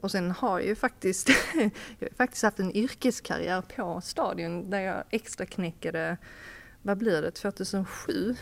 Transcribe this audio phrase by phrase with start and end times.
[0.00, 1.28] och sen har jag ju faktiskt,
[1.98, 6.16] jag har faktiskt haft en yrkeskarriär på stadion där jag extra knäckade,
[6.82, 8.36] vad blir det, 2007.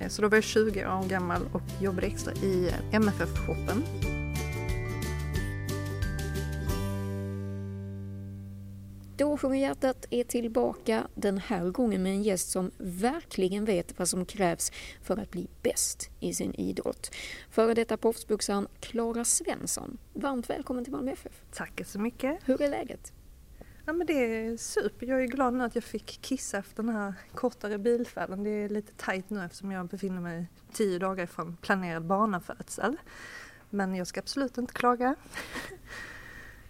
[0.00, 3.84] Eh, så då var jag 20 år gammal och jobbade extra i MFF-shoppen.
[9.16, 14.08] Då sjunger hjärtat är tillbaka den här gången med en gäst som verkligen vet vad
[14.08, 14.72] som krävs
[15.02, 17.10] för att bli bäst i sin idrott.
[17.50, 19.98] Före detta proffsboxaren Klara Svensson.
[20.12, 21.42] Varmt välkommen till Malmö FF.
[21.52, 22.38] Tack så mycket.
[22.44, 23.12] Hur är läget?
[23.86, 25.06] Ja men det är super.
[25.06, 28.44] Jag är glad nu att jag fick kissa efter den här kortare bilfärden.
[28.44, 32.96] Det är lite tajt nu eftersom jag befinner mig tio dagar från planerad barnafödsel.
[33.70, 35.14] Men jag ska absolut inte klaga.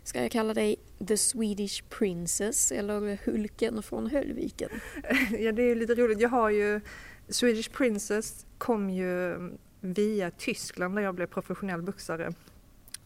[0.05, 0.77] Ska jag kalla dig
[1.09, 4.71] The Swedish Princess eller Hulken från Höllviken?
[5.39, 6.21] Ja, det är lite roligt.
[6.21, 6.81] Jag har ju
[7.29, 9.37] Swedish Princess kom ju
[9.81, 12.33] via Tyskland där jag blev professionell boxare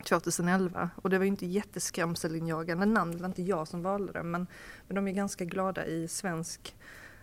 [0.05, 4.23] 2011 och det var ju inte jätteskrämselinjagande namn, det var inte jag som valde det
[4.23, 4.46] men,
[4.87, 6.74] men de är ganska glada i svensk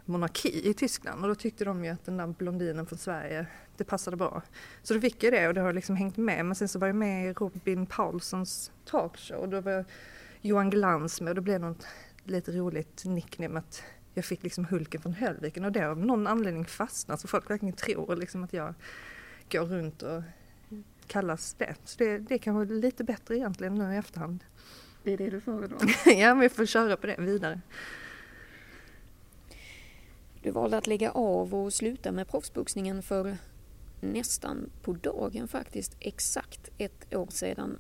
[0.06, 3.84] monarki i Tyskland och då tyckte de ju att den där blondinen från Sverige, det
[3.84, 4.42] passade bra.
[4.84, 6.88] Så då fick jag det och det har liksom hängt med men sen så var
[6.88, 9.86] jag med i Robin Paulssons talkshow och då var
[10.42, 11.88] Johan Glans med och då blev det något
[12.24, 16.28] lite roligt nickname att jag fick liksom Hulken från Höllviken och det har av någon
[16.28, 18.74] anledning fastnat så folk verkligen tror liksom att jag
[19.52, 20.22] går runt och
[21.08, 21.76] kallas det.
[21.84, 24.44] Så det, det kan vara lite bättre egentligen nu i efterhand.
[25.04, 25.80] Det är det du föredrar?
[26.06, 27.62] ja, vi får köra på det vidare.
[30.46, 33.38] Du valde att lägga av och sluta med proffsboxningen för
[34.02, 37.80] nästan på dagen faktiskt, exakt ett år sedan.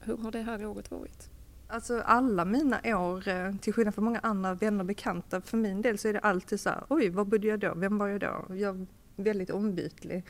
[0.00, 1.30] Hur har det här året varit?
[1.68, 5.82] Alltså alla mina år, eh, till skillnad från många andra vänner och bekanta, för min
[5.82, 7.74] del så är det alltid så här, oj, var bodde jag då?
[7.76, 8.44] Vem var jag då?
[8.48, 10.24] Jag är väldigt ombytlig.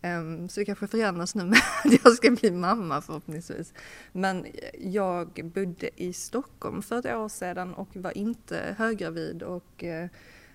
[0.00, 3.74] Ehm, så det kanske förändras nu med att jag ska bli mamma förhoppningsvis.
[4.12, 4.46] Men
[4.78, 10.08] jag bodde i Stockholm för ett år sedan och var inte höggravid och eh,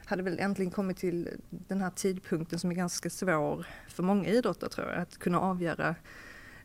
[0.08, 4.70] hade väl äntligen kommit till den här tidpunkten som är ganska svår för många idrottare
[4.70, 5.96] tror jag, att kunna avgöra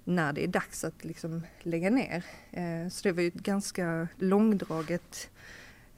[0.04, 2.24] när det är dags att liksom lägga ner.
[2.50, 5.30] Eh, så det var ju ett ganska långdraget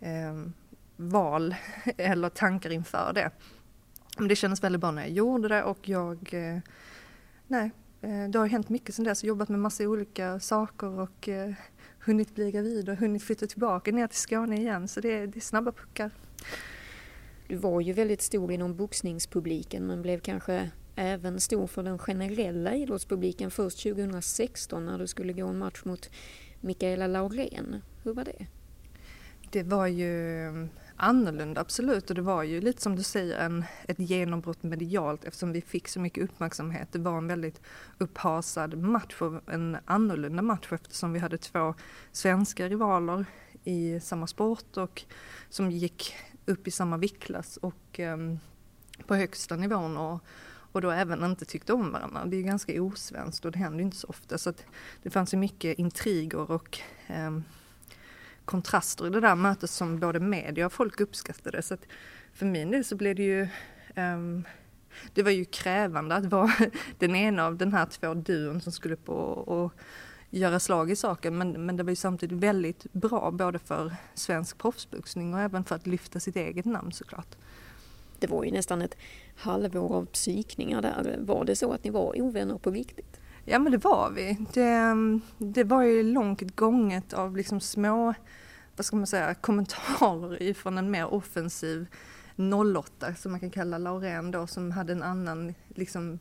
[0.00, 0.52] ehm,
[0.96, 1.54] val
[1.96, 3.30] eller tankar inför det.
[4.18, 6.58] Men det kändes väldigt bra när jag gjorde det och jag, eh,
[7.46, 9.24] nej, eh, det har hänt mycket sedan dess.
[9.24, 11.54] Jobbat med massa olika saker och eh,
[11.98, 15.40] hunnit bli gravid och hunnit flytta tillbaka ner till Skåne igen så det, det är
[15.40, 16.10] snabba puckar.
[17.48, 22.74] Du var ju väldigt stor inom boxningspubliken men blev kanske även stor för den generella
[22.74, 26.10] idrottspubliken först 2016 när du skulle gå en match mot
[26.60, 27.82] Mikaela Laurén.
[28.02, 28.46] Hur var det?
[29.50, 32.10] Det var ju mm, annorlunda, absolut.
[32.10, 35.88] Och det var ju lite som du säger en, ett genombrott medialt eftersom vi fick
[35.88, 36.88] så mycket uppmärksamhet.
[36.92, 37.60] Det var en väldigt
[37.98, 41.74] upphasad match och en annorlunda match eftersom vi hade två
[42.12, 43.24] svenska rivaler
[43.64, 45.02] i samma sport och
[45.48, 46.14] som gick
[46.46, 48.38] upp i samma viktklass och um,
[49.06, 52.24] på högsta nivån och, och då även inte tyckte om varandra.
[52.24, 54.64] Det är ganska osvenskt och det händer inte så ofta så att
[55.02, 56.78] det fanns ju mycket intriger och
[57.10, 57.44] um,
[58.44, 61.62] kontraster i det där mötet som både media och folk uppskattade.
[61.62, 61.86] Så att
[62.32, 63.48] för min del så blev det ju
[63.96, 64.44] um,
[65.14, 66.52] det var ju krävande att vara
[66.98, 69.72] den ena av den här två duon som skulle upp och, och
[70.38, 74.58] göra slag i saken men, men det var ju samtidigt väldigt bra både för svensk
[74.58, 77.36] proffsboxning och även för att lyfta sitt eget namn såklart.
[78.18, 78.96] Det var ju nästan ett
[79.36, 81.18] halvår av psykningar där.
[81.20, 83.20] Var det så att ni var ovänner på riktigt?
[83.44, 84.38] Ja men det var vi.
[84.52, 84.94] Det,
[85.38, 88.14] det var ju långt gånget av liksom små,
[88.76, 91.86] vad ska man säga, kommentarer ifrån en mer offensiv
[92.76, 96.18] 08 som man kan kalla Laurén då som hade en annan liksom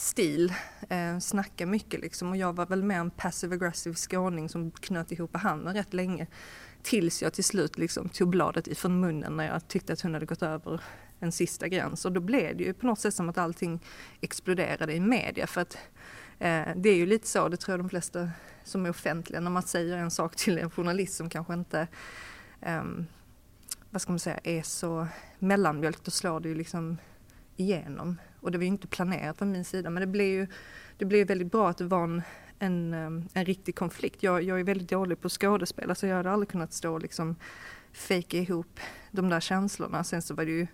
[0.00, 0.54] stil,
[0.88, 2.30] eh, snacka mycket liksom.
[2.30, 6.26] Och jag var väl mer en passive aggressive skåning som knöt ihop handen rätt länge.
[6.82, 10.26] Tills jag till slut liksom tog bladet ifrån munnen när jag tyckte att hon hade
[10.26, 10.80] gått över
[11.20, 12.04] en sista gräns.
[12.04, 13.80] Och då blev det ju på något sätt som att allting
[14.20, 15.46] exploderade i media.
[15.46, 15.78] För att
[16.40, 18.30] Eh, det är ju lite så, det tror jag de flesta
[18.64, 21.88] som är offentliga, när man säger en sak till en journalist som kanske inte
[22.60, 22.82] eh,
[23.90, 25.06] vad ska man säga, är så
[25.38, 26.98] mellanmjölk, då slår det ju liksom
[27.60, 28.20] igenom.
[28.40, 30.46] Och det var ju inte planerat från min sida men det blev ju
[31.00, 32.22] det blev väldigt bra att det var en,
[32.58, 34.22] en, um, en riktig konflikt.
[34.22, 37.36] Jag, jag är väldigt dålig på skådespel, så jag hade aldrig kunnat stå och liksom
[37.92, 38.80] fejka ihop
[39.10, 40.04] de där känslorna.
[40.04, 40.66] Sen så var det ju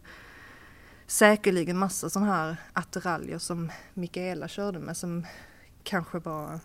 [1.06, 5.26] säkerligen massa sådana här attiraljer som Mikaela körde med som
[5.82, 6.60] kanske var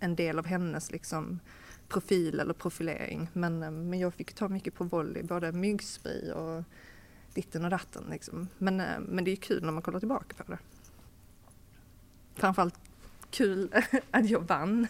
[0.00, 1.40] en del av hennes liksom
[1.88, 3.28] profil eller profilering.
[3.32, 6.64] Men, um, men jag fick ta mycket på volley, både myggspray och
[7.36, 8.04] ditten och datten.
[8.10, 8.48] Liksom.
[8.58, 10.58] Men, eh, men det är kul när man kollar tillbaka på det.
[12.34, 12.74] Framförallt
[13.30, 13.74] kul
[14.10, 14.86] att jag vann.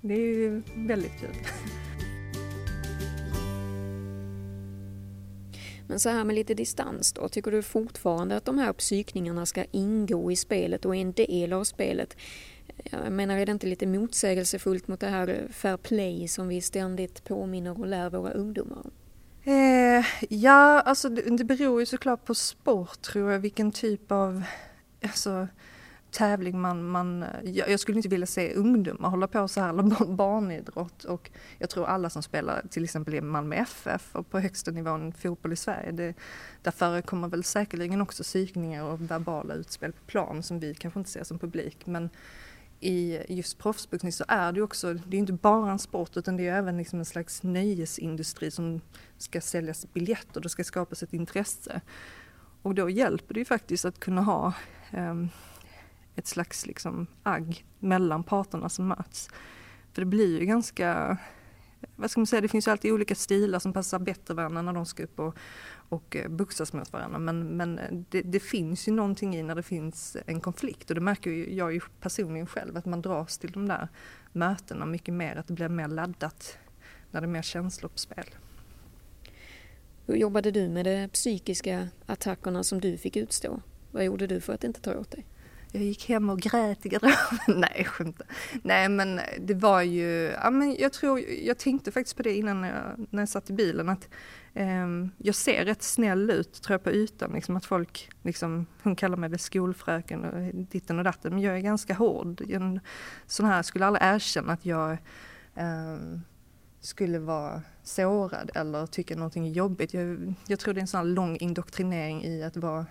[0.00, 1.36] det är ju väldigt kul.
[5.86, 9.64] Men så här med lite distans då, tycker du fortfarande att de här psykningarna ska
[9.70, 12.16] ingå i spelet och är en del av spelet?
[12.90, 17.24] Jag menar, är det inte lite motsägelsefullt mot det här fair play som vi ständigt
[17.24, 18.90] påminner och lär våra ungdomar om?
[19.44, 24.42] Eh, ja, alltså det, det beror ju såklart på sport tror jag, vilken typ av
[25.02, 25.48] alltså,
[26.10, 30.06] tävling man, man jag, jag, skulle inte vilja se ungdomar hålla på så här, eller
[30.06, 31.04] barnidrott.
[31.04, 35.12] Och jag tror alla som spelar till exempel i Malmö FF och på högsta nivån
[35.12, 36.14] fotboll i Sverige, det,
[36.62, 41.10] där förekommer väl säkerligen också psykningar och verbala utspel på plan som vi kanske inte
[41.10, 41.86] ser som publik.
[41.86, 42.10] Men
[42.82, 46.48] i just proffsboxning så är det också, det är inte bara en sport utan det
[46.48, 48.80] är även liksom en slags nöjesindustri som
[49.18, 51.80] ska säljas biljetter, det ska skapas ett intresse.
[52.62, 54.52] Och då hjälper det ju faktiskt att kunna ha
[54.92, 55.28] um,
[56.14, 59.28] ett slags liksom agg mellan parterna som möts.
[59.92, 61.16] För det blir ju ganska,
[61.96, 64.72] vad ska man säga, det finns ju alltid olika stilar som passar bättre varandra när
[64.72, 65.36] de ska upp och,
[65.92, 67.18] och eh, boxas mot varandra.
[67.18, 70.94] Men, men eh, det, det, finns ju någonting i när det finns en konflikt och
[70.94, 73.88] det märker ju jag ju personligen själv att man dras till de där
[74.32, 76.58] mötena mycket mer, att det blir mer laddat
[77.10, 78.24] när det är mer känslor på spel.
[80.06, 83.60] Hur jobbade du med de psykiska attackerna som du fick utstå?
[83.90, 85.26] Vad gjorde du för att inte ta åt dig?
[85.72, 87.38] Jag gick hem och grät i garderoben.
[87.60, 88.24] Nej, skämta.
[88.62, 92.62] Nej, men det var ju, ja men jag tror, jag tänkte faktiskt på det innan
[92.62, 94.08] jag, när jag satt i bilen att
[94.54, 94.86] eh,
[95.18, 99.16] jag ser rätt snäll ut tror jag på ytan, liksom att folk, liksom, hon kallar
[99.16, 102.40] mig väl skolfröken och ditten och datten, men jag är ganska hård.
[102.50, 102.80] En
[103.26, 104.92] sån här skulle aldrig erkänna att jag
[105.54, 106.18] eh,
[106.80, 109.94] skulle vara sårad eller tycka någonting är jobbigt.
[109.94, 112.86] Jag, jag tror det är en sån här lång indoktrinering i att vara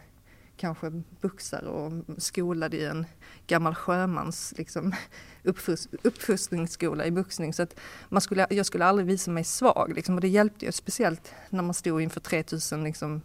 [0.61, 0.91] kanske
[1.21, 3.05] buxar och skolad i en
[3.47, 4.95] gammal sjömans liksom,
[5.43, 7.53] uppfust, uppfostringsskola i boxning.
[7.53, 7.79] Så att
[8.09, 11.63] man skulle, jag skulle aldrig visa mig svag liksom, och det hjälpte ju speciellt när
[11.63, 13.21] man stod inför 3000 liksom,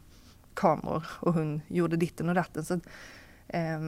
[0.55, 2.65] kameror och hon gjorde ditten och datten.
[2.65, 2.87] Så att,
[3.49, 3.81] eh,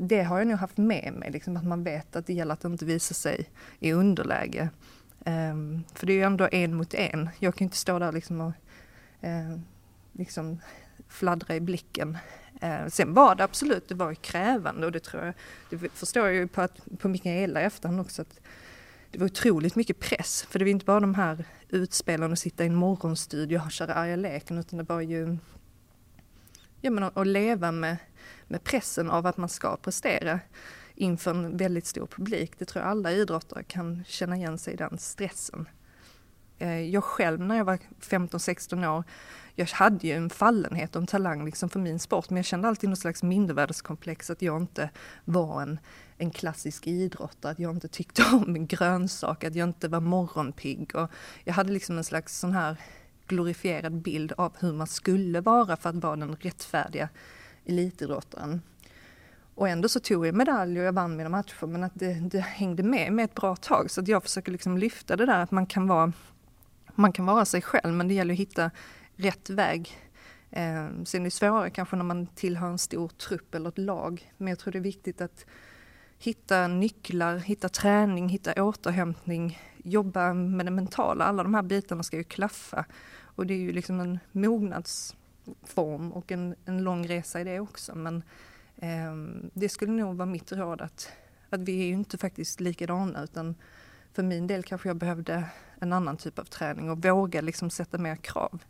[0.00, 2.64] det har jag nog haft med mig, liksom, att man vet att det gäller att
[2.64, 4.70] inte visa sig i underläge.
[5.24, 5.56] Eh,
[5.94, 7.30] för det är ju ändå en mot en.
[7.38, 8.52] Jag kan ju inte stå där liksom och
[9.20, 9.58] eh,
[10.12, 10.60] liksom
[11.08, 12.18] fladdra i blicken
[12.60, 15.34] Eh, sen var det absolut, det var krävande och det tror jag,
[15.70, 18.40] det förstår jag ju på, att, på Mikaela i efterhand också att
[19.10, 20.46] det var otroligt mycket press.
[20.50, 23.94] För det var inte bara de här utspelen och sitta i en morgonstudio och köra
[23.94, 25.38] arga leken utan det var ju
[26.80, 27.96] ja, men att leva med,
[28.46, 30.40] med pressen av att man ska prestera
[30.94, 32.52] inför en väldigt stor publik.
[32.58, 35.68] Det tror jag alla idrottare kan känna igen sig i den stressen.
[36.58, 39.04] Eh, jag själv när jag var 15-16 år
[39.58, 42.68] jag hade ju en fallenhet och en talang liksom för min sport men jag kände
[42.68, 44.90] alltid något slags mindervärdeskomplex att jag inte
[45.24, 45.78] var en,
[46.18, 50.94] en klassisk idrottare, att jag inte tyckte om grönsaker, grönsak, att jag inte var morgonpigg.
[50.94, 51.10] Och
[51.44, 52.76] jag hade liksom en slags sån här
[53.26, 57.08] glorifierad bild av hur man skulle vara för att vara den rättfärdiga
[57.66, 58.62] elitidrottaren.
[59.54, 62.40] Och ändå så tog jag medalj och jag vann mina matcher men att det, det
[62.40, 65.50] hängde med mig ett bra tag så att jag försöker liksom lyfta det där att
[65.50, 66.12] man kan vara
[66.94, 68.70] man kan vara sig själv men det gäller att hitta
[69.18, 69.98] rätt väg.
[70.50, 74.32] Eh, sen är det svårare kanske när man tillhör en stor trupp eller ett lag.
[74.36, 75.46] Men jag tror det är viktigt att
[76.18, 81.24] hitta nycklar, hitta träning, hitta återhämtning, jobba med det mentala.
[81.24, 82.84] Alla de här bitarna ska ju klaffa.
[83.20, 87.94] Och det är ju liksom en mognadsform och en, en lång resa i det också.
[87.94, 88.22] Men
[88.76, 89.14] eh,
[89.52, 91.12] det skulle nog vara mitt råd att,
[91.50, 93.54] att vi är ju inte faktiskt likadana utan
[94.12, 95.44] för min del kanske jag behövde
[95.80, 98.62] en annan typ av träning och våga liksom sätta mer krav.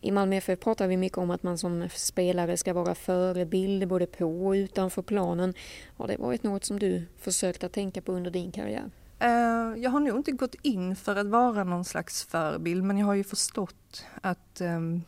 [0.00, 4.06] I Malmö FF pratar vi mycket om att man som spelare ska vara förebild både
[4.06, 5.54] på och utanför planen.
[5.96, 8.90] Har det varit något som du försökt att tänka på under din karriär?
[9.18, 13.06] Eh, jag har nog inte gått in för att vara någon slags förebild men jag
[13.06, 15.02] har ju förstått att ehm,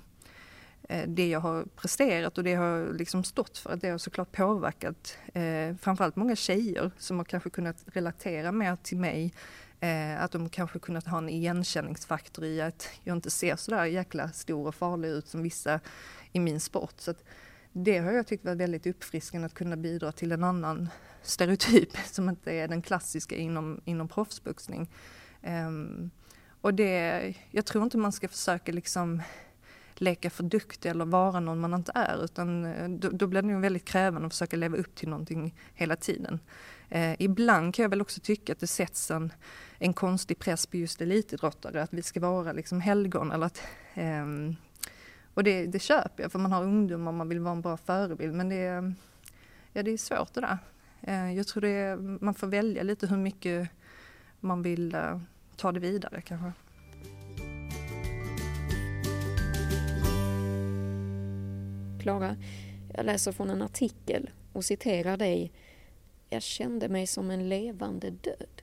[0.88, 3.99] eh, det jag har presterat och det jag har liksom stått för, att det har
[3.99, 9.33] såklart påverkat eh, framförallt många tjejer som har kanske kunnat relatera mer till mig
[9.80, 13.85] Eh, att de kanske kunnat ha en igenkänningsfaktor i att jag inte ser så där
[13.85, 15.80] jäkla stor och farlig ut som vissa
[16.32, 16.94] i min sport.
[16.97, 17.14] Så
[17.73, 20.88] det har jag tyckt varit väldigt uppfriskande att kunna bidra till en annan
[21.23, 24.90] stereotyp som inte är den klassiska inom, inom proffsboxning.
[25.42, 25.70] Eh,
[26.61, 29.23] och det, jag tror inte man ska försöka liksom
[29.94, 33.49] leka för duktig eller vara någon man inte är utan eh, då, då blir det
[33.49, 36.40] nog väldigt krävande att försöka leva upp till någonting hela tiden.
[36.88, 39.33] Eh, ibland kan jag väl också tycka att det sätts en,
[39.78, 43.62] en konstig press på just elitidrottare, att vi ska vara liksom helgon eller att
[43.95, 44.26] eh,
[45.35, 47.76] och det, det köper jag för man har ungdomar och man vill vara en bra
[47.76, 48.92] förebild men det,
[49.73, 50.59] ja, det är svårt det där.
[51.02, 53.68] Eh, jag tror det är, man får välja lite hur mycket
[54.40, 55.21] man vill eh,
[55.57, 56.52] ta det vidare kanske.
[62.02, 62.37] Klara,
[62.95, 65.52] jag läser från en artikel och citerar dig.
[66.28, 68.62] Jag kände mig som en levande död.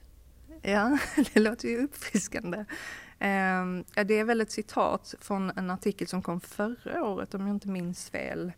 [0.62, 0.98] Ja,
[1.34, 2.66] det låter ju uppfriskande.
[3.20, 7.56] Ehm, det är väl ett citat från en artikel som kom förra året om jag
[7.56, 8.52] inte minns fel.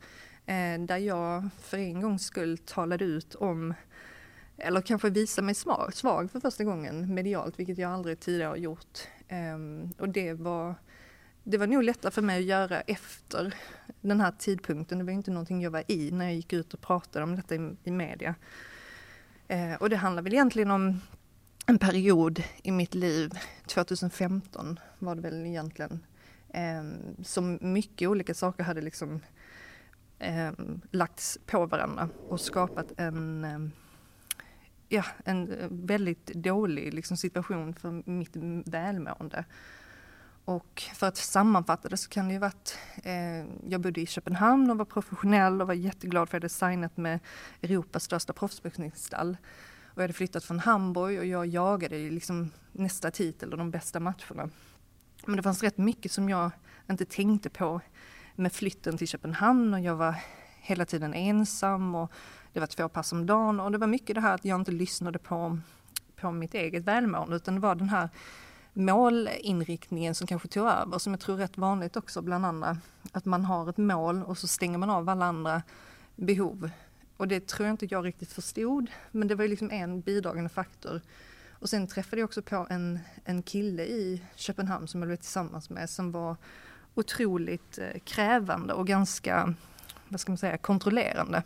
[0.45, 3.73] Eh, där jag för en gångs skull talade ut om,
[4.57, 8.99] eller kanske visade mig svag för första gången medialt, vilket jag aldrig tidigare har gjort.
[9.27, 10.75] Ehm, och det var,
[11.43, 13.53] det var nog lättare för mig att göra efter
[14.01, 14.97] den här tidpunkten.
[14.97, 17.55] Det var inte någonting jag var i när jag gick ut och pratade om detta
[17.83, 18.35] i media.
[19.47, 21.01] Eh, och det handlar väl egentligen om
[21.65, 23.31] en period i mitt liv,
[23.67, 26.05] 2015 var det väl egentligen,
[26.49, 26.83] eh,
[27.23, 29.19] som mycket olika saker hade liksom
[30.19, 30.51] eh,
[30.91, 33.59] lagts på varandra och skapat en, eh,
[34.89, 38.35] ja, en väldigt dålig liksom, situation för mitt
[38.65, 39.45] välmående.
[40.47, 44.71] Och för att sammanfatta det så kan det ju varit, eh, jag bodde i Köpenhamn
[44.71, 47.19] och var professionell och var jätteglad för att jag hade signat med
[47.61, 49.37] Europas största proffsboxningsstall.
[49.85, 53.99] Och jag hade flyttat från Hamburg och jag jagade liksom nästa titel och de bästa
[53.99, 54.49] matcherna.
[55.25, 56.51] Men det fanns rätt mycket som jag
[56.89, 57.81] inte tänkte på
[58.35, 60.15] med flytten till Köpenhamn och jag var
[60.61, 62.11] hela tiden ensam och
[62.53, 64.71] det var två pass om dagen och det var mycket det här att jag inte
[64.71, 65.59] lyssnade på,
[66.15, 68.09] på mitt eget välmående utan det var den här
[68.77, 72.77] målinriktningen som kanske tog över, som jag tror är rätt vanligt också bland andra.
[73.11, 75.61] Att man har ett mål och så stänger man av alla andra
[76.15, 76.69] behov.
[77.17, 80.49] Och det tror jag inte jag riktigt förstod, men det var ju liksom en bidragande
[80.49, 81.01] faktor.
[81.59, 85.69] Och sen träffade jag också på en, en kille i Köpenhamn som jag blev tillsammans
[85.69, 86.35] med som var
[86.95, 89.53] otroligt eh, krävande och ganska,
[90.07, 91.43] vad ska man säga, kontrollerande.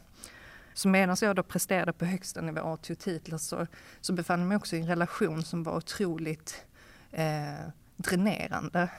[0.74, 3.68] Så medan jag då presterade på högsta nivå och tog titlar så,
[4.02, 6.66] så befann jag mig också i en relation som var otroligt
[7.12, 8.90] eh, dränerande.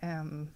[0.00, 0.48] Um,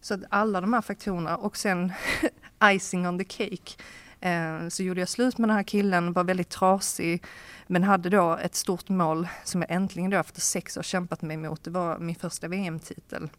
[0.00, 1.92] så att alla de här faktorerna och sen
[2.64, 3.82] icing on the cake
[4.20, 7.24] eh, så gjorde jag slut med den här killen, var väldigt trasig
[7.66, 11.36] men hade då ett stort mål som jag äntligen då efter sex år kämpat mig
[11.36, 11.64] mot.
[11.64, 13.30] Det var min första VM-titel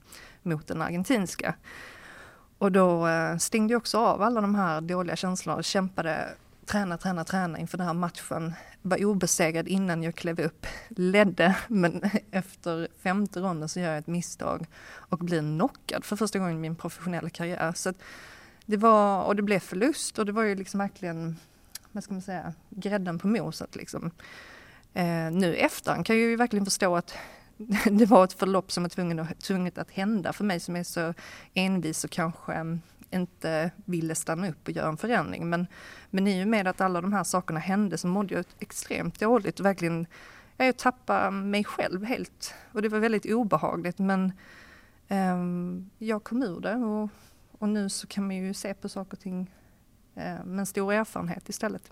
[0.44, 1.56] mot den argentinska.
[2.58, 6.30] Och då eh, stängde jag också av alla de här dåliga känslorna och kämpade
[6.66, 8.54] träna, träna, träna inför den här matchen.
[8.82, 14.08] Var obesegrad innan jag klev upp, ledde, men efter femte ronden så gör jag ett
[14.08, 17.74] misstag och blir knockad för första gången i min professionella karriär.
[17.76, 17.94] Så
[18.66, 21.38] det var, och det blev förlust och det var ju liksom verkligen,
[21.92, 24.12] vad ska man säga, grädden på moset liksom.
[24.94, 27.14] Eh, nu efterhand kan jag ju verkligen förstå att
[27.92, 31.14] det var ett förlopp som var tvunget, tvunget att hända för mig som är så
[31.54, 32.80] envis och kanske
[33.12, 35.50] inte ville stanna upp och göra en förändring.
[35.50, 35.68] Men,
[36.10, 39.60] men i och med att alla de här sakerna hände så mådde jag extremt dåligt
[39.60, 40.08] verkligen,
[40.58, 42.54] jag tappade mig själv helt.
[42.72, 44.34] Och det var väldigt obehagligt men
[45.08, 45.38] eh,
[45.98, 47.10] jag kom ur det och,
[47.60, 49.52] och nu så kan man ju se på saker och ting
[50.16, 51.92] eh, med en stor erfarenhet istället.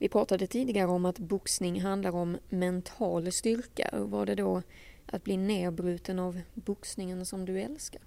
[0.00, 3.90] Vi pratade tidigare om att boxning handlar om mental styrka.
[3.92, 4.62] Var det då
[5.06, 8.00] att bli nedbruten av boxningen som du älskar?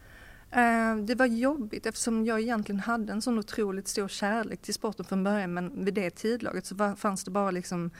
[0.55, 5.05] Eh, det var jobbigt eftersom jag egentligen hade en sån otroligt stor kärlek till sporten
[5.05, 7.91] från början men vid det tidlaget så fanns det bara liksom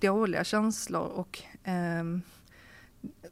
[0.00, 2.04] dåliga känslor och eh,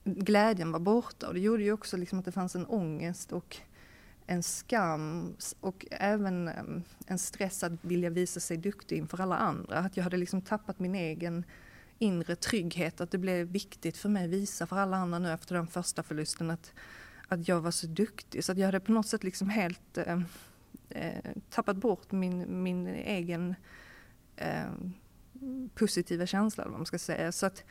[0.04, 3.57] glädjen var borta och det gjorde ju också liksom att det fanns en ångest och
[4.26, 9.78] en skam och även ehm, en stress att vilja visa sig duktig inför alla andra.
[9.78, 11.45] Att jag hade liksom tappat min egen
[11.99, 15.54] inre trygghet, att det blev viktigt för mig att visa för alla andra nu efter
[15.54, 16.73] den första förlusten att,
[17.35, 18.45] att jag var så duktig.
[18.45, 20.21] Så att jag hade på något sätt liksom helt eh,
[20.88, 23.55] eh, tappat bort min, min egen
[24.37, 24.73] eh,
[25.75, 27.33] positiva känsla, eller vad man ska säga.
[27.33, 27.64] Så att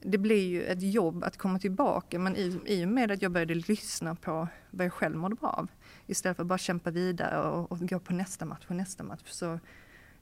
[0.00, 3.32] det blir ju ett jobb att komma tillbaka men i, i och med att jag
[3.32, 5.68] började lyssna på vad jag själv mådde bra av
[6.06, 9.22] istället för att bara kämpa vidare och, och gå på nästa match och nästa match
[9.24, 9.60] så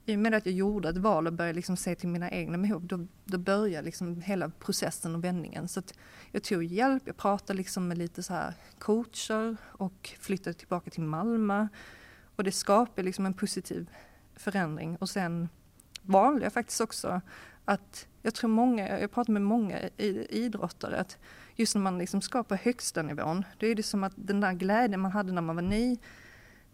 [0.05, 2.57] i och med att jag gjorde ett val och började liksom se till mina egna
[2.57, 5.67] behov, då, då började liksom hela processen och vändningen.
[5.67, 5.81] Så
[6.31, 11.03] jag tog hjälp, jag pratade liksom med lite så här coacher och flyttade tillbaka till
[11.03, 11.67] Malmö.
[12.35, 13.89] Och det skapade liksom en positiv
[14.35, 14.95] förändring.
[14.95, 15.49] Och sen
[16.01, 17.21] valde jag faktiskt också
[17.65, 19.79] att, jag tror många, jag pratar med många
[20.29, 21.17] idrottare, att
[21.55, 24.53] just när man liksom ska på högsta nivån, då är det som att den där
[24.53, 25.97] glädjen man hade när man var ny,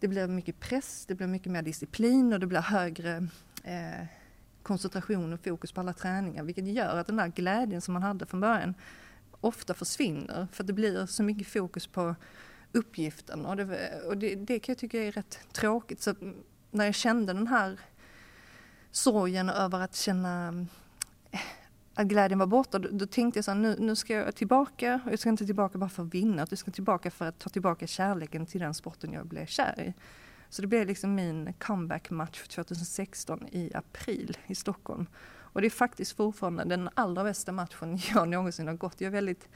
[0.00, 3.26] det blir mycket press, det blir mycket mer disciplin och det blir högre
[3.64, 4.06] eh,
[4.62, 8.26] koncentration och fokus på alla träningar vilket gör att den där glädjen som man hade
[8.26, 8.74] från början
[9.40, 12.14] ofta försvinner för det blir så mycket fokus på
[12.72, 16.02] uppgiften och det, och det, det kan jag tycka är rätt tråkigt.
[16.02, 16.14] Så
[16.70, 17.80] när jag kände den här
[18.90, 20.66] sorgen över att känna
[21.94, 25.00] att glädjen var borta, då, då tänkte jag så här, nu, nu ska jag tillbaka
[25.06, 27.38] och jag ska inte tillbaka bara för att vinna, utan jag ska tillbaka för att
[27.38, 29.94] ta tillbaka kärleken till den sporten jag blev kär i.
[30.48, 35.06] Så det blev liksom min comeback-match 2016 i april i Stockholm.
[35.52, 39.00] Och det är faktiskt fortfarande den allra bästa matchen jag någonsin har gått.
[39.00, 39.48] Jag är väldigt,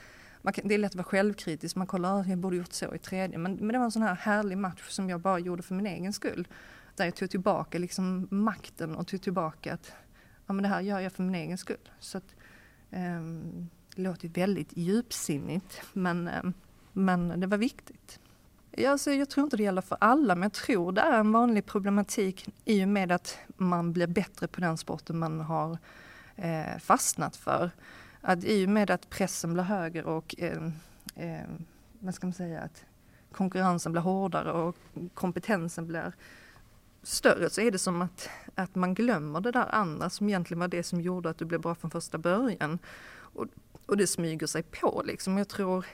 [0.42, 3.38] kan, det är lätt att vara självkritisk, man kollar jag borde gjort så i tredje.
[3.38, 5.86] Men, men det var en sån här härlig match som jag bara gjorde för min
[5.86, 6.48] egen skull.
[6.96, 9.92] Där jag tog tillbaka liksom makten och tog tillbaka att
[10.46, 11.90] ja, men det här gör jag för min egen skull.
[11.98, 12.34] Så att,
[12.90, 16.54] um, det låter väldigt djupsinnigt men, um,
[16.92, 18.20] men det var viktigt.
[18.70, 21.32] Ja, alltså, jag tror inte det gäller för alla men jag tror det är en
[21.32, 25.78] vanlig problematik i och med att man blir bättre på den sporten man har
[26.36, 27.70] eh, fastnat för.
[28.20, 30.70] Att I och med att pressen blir högre och eh,
[31.14, 31.46] eh,
[31.98, 32.84] vad ska man säga, att
[33.32, 34.76] konkurrensen blir hårdare och
[35.14, 36.12] kompetensen blir
[37.04, 40.68] större så är det som att, att man glömmer det där andra som egentligen var
[40.68, 42.78] det som gjorde att du blev bra från första början.
[43.16, 43.46] Och,
[43.86, 45.38] och det smyger sig på liksom.
[45.38, 45.86] Jag tror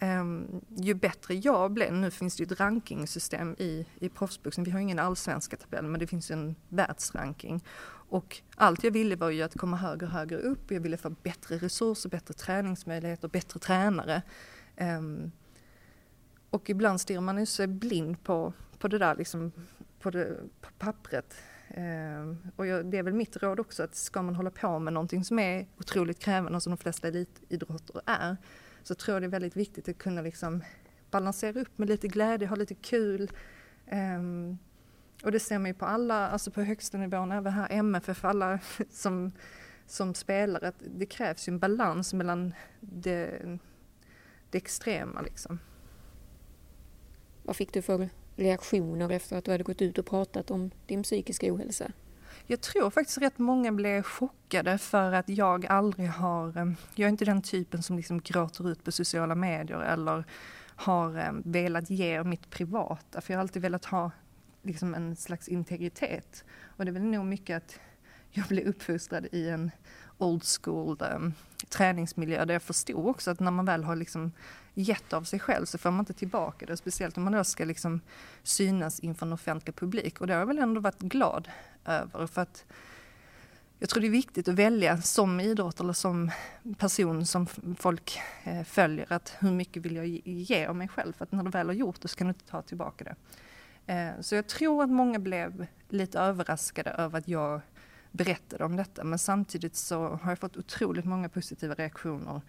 [0.00, 4.70] um, ju bättre jag blev, nu finns det ju ett rankingsystem i, i proffsboxning, vi
[4.70, 7.64] har ingen allsvenska tabell men det finns en världsranking.
[8.10, 11.10] Och allt jag ville var ju att komma högre och högre upp, jag ville få
[11.10, 14.22] bättre resurser, bättre träningsmöjligheter, bättre tränare.
[14.80, 15.32] Um,
[16.50, 19.52] och ibland stirrar man ju sig blind på, på det där liksom
[20.00, 21.34] på, det, på pappret.
[21.68, 24.92] Eh, och jag, det är väl mitt råd också att ska man hålla på med
[24.92, 28.36] någonting som är otroligt krävande som de flesta elitidrotter är
[28.82, 30.64] så tror jag det är väldigt viktigt att kunna liksom
[31.10, 33.30] balansera upp med lite glädje, ha lite kul.
[33.86, 34.58] Ehm,
[35.24, 38.58] och det ser man ju på alla, alltså på högsta nivån, även här MFF, alla
[38.90, 39.32] som,
[39.86, 43.40] som spelar, att det krävs ju en balans mellan det,
[44.50, 45.58] det extrema liksom.
[47.42, 51.02] Vad fick du för reaktioner efter att du hade gått ut och pratat om din
[51.02, 51.90] psykiska ohälsa?
[52.46, 57.10] Jag tror faktiskt rätt många blev chockade för att jag aldrig har, eh, jag är
[57.10, 60.24] inte den typen som liksom gråter ut på sociala medier eller
[60.76, 64.10] har eh, velat ge mitt privata, för jag har alltid velat ha
[64.62, 66.44] liksom en slags integritet.
[66.76, 67.80] Och det är väl nog mycket att
[68.30, 69.70] jag blev uppfostrad i en
[70.18, 71.18] old school eh,
[71.70, 74.32] träningsmiljö där jag förstod också att när man väl har liksom
[74.74, 76.76] gett av sig själv så får man inte tillbaka det.
[76.76, 78.00] Speciellt om man då ska liksom
[78.42, 80.20] synas inför en offentlig publik.
[80.20, 81.48] Och det har jag väl ändå varit glad
[81.84, 82.26] över.
[82.26, 82.64] För att
[83.78, 86.30] jag tror det är viktigt att välja som idrott eller som
[86.78, 87.46] person som
[87.78, 89.12] folk eh, följer.
[89.12, 91.12] Att hur mycket vill jag ge av mig själv?
[91.12, 93.14] För att när du väl har gjort det så kan du inte ta tillbaka det.
[93.92, 97.60] Eh, så jag tror att många blev lite överraskade över att jag
[98.10, 99.04] berättade om detta.
[99.04, 102.40] Men samtidigt så har jag fått otroligt många positiva reaktioner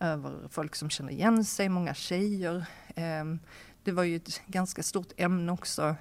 [0.00, 2.66] över folk som känner igen sig, många tjejer.
[2.94, 3.38] Ehm,
[3.82, 5.96] det var ju ett ganska stort ämne också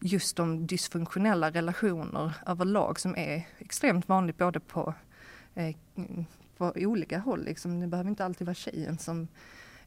[0.00, 4.94] just om dysfunktionella relationer överlag som är extremt vanligt både på,
[5.54, 5.76] eh,
[6.56, 7.44] på olika håll.
[7.44, 7.80] Liksom.
[7.80, 9.28] Det behöver inte alltid vara tjejen som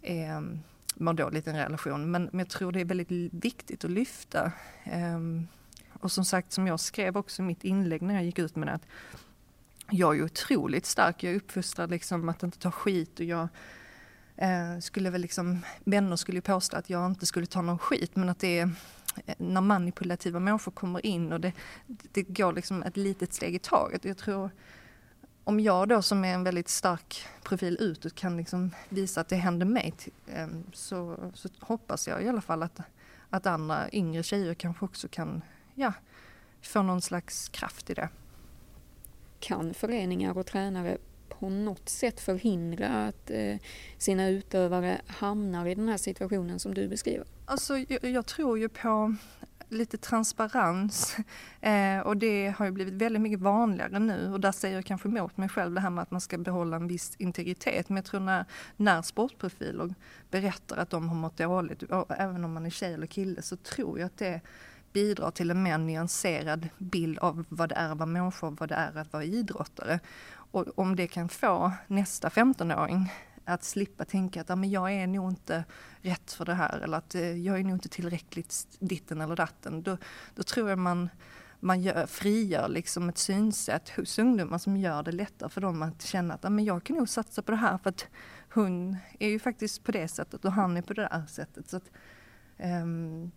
[0.02, 0.60] är,
[0.96, 4.52] mår dåligt i en relation men, men jag tror det är väldigt viktigt att lyfta.
[4.84, 5.48] Ehm,
[6.00, 8.68] och som sagt som jag skrev också i mitt inlägg när jag gick ut med
[8.68, 8.86] det att
[9.90, 11.24] jag är otroligt stark.
[11.24, 13.48] Jag är uppfostrad liksom att inte ta skit och jag
[14.36, 18.30] eh, skulle väl liksom, vänner skulle påstå att jag inte skulle ta någon skit men
[18.30, 18.70] att det är
[19.26, 21.54] eh, när manipulativa människor kommer in och det,
[21.88, 24.06] det går liksom ett litet steg i taget.
[24.06, 24.50] Jag tror
[25.44, 29.36] om jag då som är en väldigt stark profil utåt kan liksom visa att det
[29.36, 29.94] händer mig
[30.28, 32.80] eh, så, så hoppas jag i alla fall att,
[33.30, 35.42] att andra yngre tjejer kanske också kan
[35.78, 35.94] ja,
[36.62, 38.10] få någon slags kraft i det.
[39.40, 40.98] Kan föreningar och tränare
[41.30, 43.58] på något sätt förhindra att eh,
[43.98, 47.26] sina utövare hamnar i den här situationen som du beskriver?
[47.46, 49.16] Alltså, jag, jag tror ju på
[49.70, 51.18] lite transparens
[51.62, 54.32] eh, och det har ju blivit väldigt mycket vanligare nu.
[54.34, 56.76] Och där säger jag kanske emot mig själv det här med att man ska behålla
[56.76, 57.90] en viss integritet.
[57.90, 58.46] Men jag tror när,
[58.78, 59.96] när sportprofiler
[60.32, 64.00] berättar att de har mått dåligt, även om man är tjej eller kille, så tror
[64.00, 64.42] jag att det
[64.98, 68.70] bidrar till en mer nyanserad bild av vad det är att vara människa och vad
[68.70, 70.00] det är att vara idrottare.
[70.30, 73.14] Och om det kan få nästa 15-åring
[73.46, 75.64] att slippa tänka att ah, men jag är nog inte
[76.02, 79.84] rätt för det här eller att eh, jag är nog inte tillräckligt ditten eller datten.
[79.84, 79.98] Då,
[80.36, 81.10] då tror jag man,
[81.60, 86.02] man gör, frigör liksom ett synsätt hos ungdomar som gör det lättare för dem att
[86.02, 88.08] känna att ah, men jag kan nog satsa på det här för att
[88.54, 91.70] hon är ju faktiskt på det sättet och han är på det där sättet.
[91.70, 91.92] Så att,
[92.58, 93.32] um,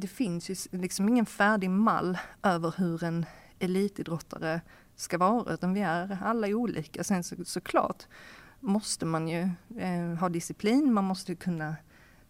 [0.00, 3.26] det finns ju liksom ingen färdig mall över hur en
[3.58, 4.60] elitidrottare
[4.96, 7.04] ska vara utan vi är alla olika.
[7.04, 8.06] Sen så, såklart
[8.60, 11.76] måste man ju eh, ha disciplin, man måste kunna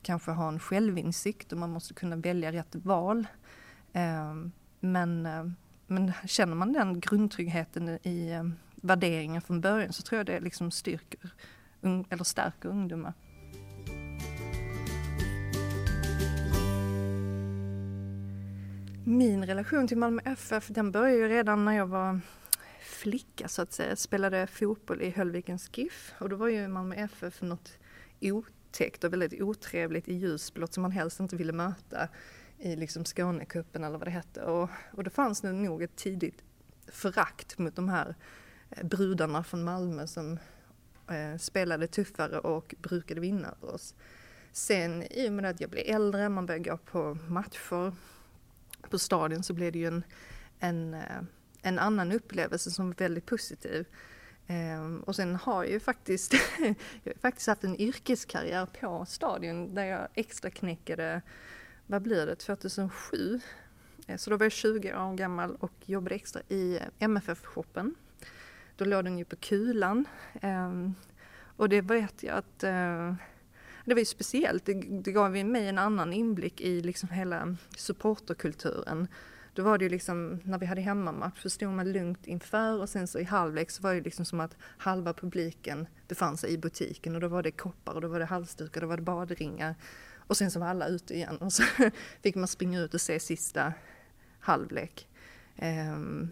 [0.02, 3.26] kanske ha en självinsikt och man måste kunna välja rätt val.
[3.92, 4.34] Eh,
[4.80, 5.44] men, eh,
[5.86, 11.34] men känner man den grundtryggheten i, eh, från början så tror jag det liksom styrker
[11.82, 13.12] eller stärker ungdomar.
[19.06, 22.20] Min relation till Malmö FF den började ju redan när jag var
[22.80, 23.96] flicka så att säga.
[23.96, 27.78] Spelade fotboll i Höllvikens GIF och då var ju Malmö FF något
[28.20, 32.08] otäckt och väldigt otrevligt i ljusblått som man helst inte ville möta
[32.58, 34.42] i liksom Skånekuppen eller vad det hette.
[34.42, 36.42] Och, och det fanns nog ett tidigt
[36.86, 38.14] förakt mot de här
[38.70, 40.38] eh, brudarna från Malmö som
[41.10, 43.94] eh, spelade tuffare och brukade vinna över oss.
[44.52, 47.92] Sen i och med att jag blev äldre, man började gå på matcher
[48.90, 50.04] på stadion så blev det ju en,
[50.58, 51.22] en, eh,
[51.62, 53.86] en annan upplevelse som var väldigt positiv.
[54.48, 56.32] Um, och sen har jag ju faktiskt,
[57.02, 61.22] jag har faktiskt haft en yrkeskarriär på stadion där jag extra knäckade,
[61.86, 63.40] vad blir det, 2007.
[64.06, 67.94] Eh, så då var jag 20 år gammal och jobbade extra i eh, MFF-shoppen.
[68.76, 70.04] Då låg den ju på Kulan.
[70.42, 70.94] Um,
[71.56, 73.14] och det vet jag att uh,
[73.84, 79.08] det var ju speciellt, det, det gav mig en annan inblick i liksom hela supporterkulturen.
[79.54, 82.88] Då var det ju liksom, när vi hade hemmamatch så stod man lugnt inför och
[82.88, 86.58] sen så i halvlek så var det liksom som att halva publiken befann sig i
[86.58, 89.02] butiken och då var det koppar och då var det halsdukar och då var det
[89.02, 89.74] badringar.
[90.26, 91.62] Och sen så var alla ute igen och så
[92.22, 93.72] fick man springa ut och se sista
[94.40, 95.08] halvlek.
[95.62, 96.30] Um,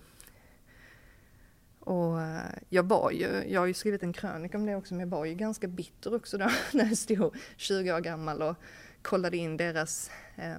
[1.85, 5.01] och eh, jag var ju, jag har ju skrivit en krönika om det också, men
[5.01, 8.57] jag var ju ganska bitter också då när jag stod 20 år gammal och
[9.03, 10.59] kollade in deras eh,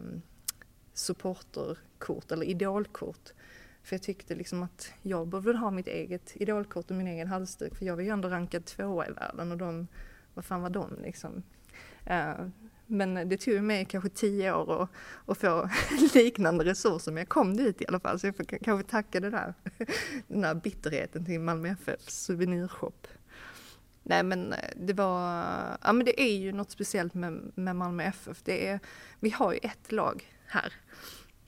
[0.93, 3.33] supporterkort eller idolkort.
[3.83, 7.75] För jag tyckte liksom att jag behövde ha mitt eget idolkort och min egen halsduk
[7.75, 9.87] för jag var ju ändå rankad tvåa i världen och de,
[10.33, 11.43] vad fan var de liksom?
[12.05, 12.33] Eh,
[12.87, 14.89] men det tog mig kanske tio år att,
[15.25, 15.69] att få
[16.13, 18.19] liknande resurser, men jag kom dit i alla fall.
[18.19, 19.53] Så jag får kanske tacka det där,
[20.27, 23.07] den där bitterheten till Malmö FFs souvenirshop.
[24.03, 25.43] Nej men eh, det var,
[25.81, 28.41] ja men det är ju något speciellt med, med Malmö FF.
[28.43, 28.79] Det är,
[29.19, 30.73] vi har ju ett lag här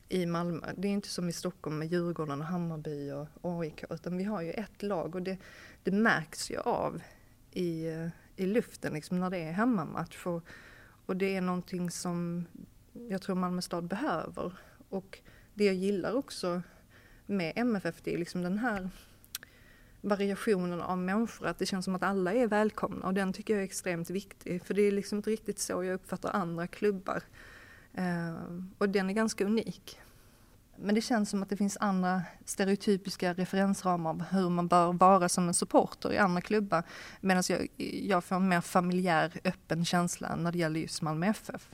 [0.10, 0.74] i Malmö.
[0.78, 4.42] Det är inte som i Stockholm med Djurgården och Hammarby och AIK, utan vi har
[4.42, 5.38] ju ett lag och det,
[5.84, 7.02] det märks ju av
[7.52, 10.26] i, eh, i luften liksom när det är hemmamatch.
[10.26, 10.44] Och,
[11.06, 12.46] och det är någonting som
[13.10, 14.54] jag tror Malmö stad behöver.
[14.90, 15.20] Och
[15.54, 16.62] det jag gillar också
[17.26, 18.90] med MFF det är liksom den här
[20.02, 23.62] variationen av människor, att det känns som att alla är välkomna och den tycker jag
[23.62, 27.24] är extremt viktig för det är liksom inte riktigt så jag uppfattar andra klubbar.
[27.94, 28.36] Eh,
[28.78, 30.00] och den är ganska unik.
[30.78, 35.30] Men det känns som att det finns andra stereotypiska referensramar av hur man bör vara
[35.30, 36.84] som en supporter i andra klubbar.
[37.22, 37.68] Medan jag,
[38.04, 41.70] jag får en mer familjär, öppen känsla när det gäller just Malmö FF.